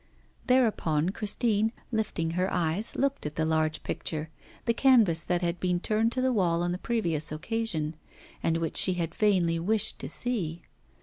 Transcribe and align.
Thereupon 0.47 1.09
Christine, 1.11 1.71
lifting 1.91 2.31
her 2.31 2.51
eyes, 2.51 2.95
looked 2.95 3.27
at 3.27 3.35
the 3.35 3.45
large 3.45 3.83
picture, 3.83 4.31
the 4.65 4.73
canvas 4.73 5.23
that 5.23 5.43
had 5.43 5.59
been 5.59 5.79
turned 5.79 6.11
to 6.13 6.21
the 6.21 6.33
wall 6.33 6.63
on 6.63 6.71
the 6.71 6.79
previous 6.79 7.31
occasion, 7.31 7.93
and 8.41 8.57
which 8.57 8.77
she 8.77 8.93
had 8.95 9.13
vainly 9.13 9.59
wished 9.59 9.99
to 9.99 10.09
see. 10.09 10.63